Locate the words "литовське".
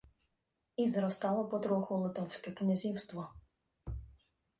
1.97-2.51